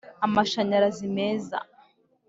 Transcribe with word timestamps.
amashanyarazi 0.25 1.05
meza. 1.17 1.57